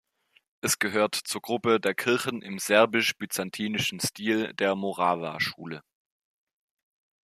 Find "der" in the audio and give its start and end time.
1.79-1.93, 4.55-4.73